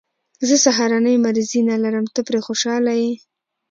زه 0.47 0.55
سهارنۍ 0.65 1.15
مریضي 1.25 1.61
نه 1.69 1.75
لرم، 1.83 2.05
ته 2.13 2.19
پرې 2.27 2.39
خوشحاله 2.47 2.93
یې. 3.01 3.11